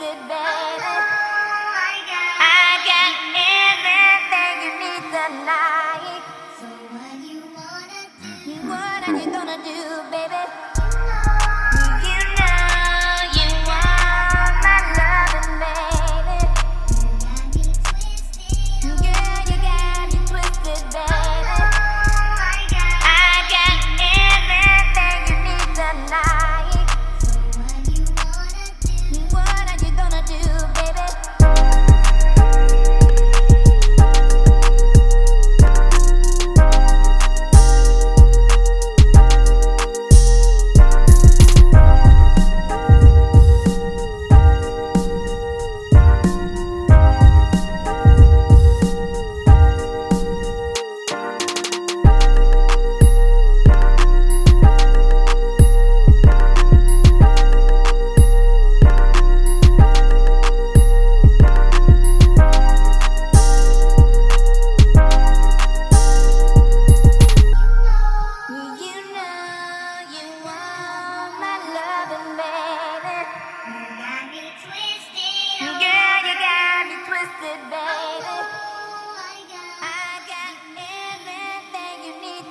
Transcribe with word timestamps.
goodbye. 0.00 1.19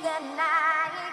tonight. 0.02 1.09